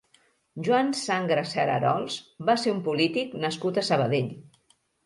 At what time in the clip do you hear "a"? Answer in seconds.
3.85-3.89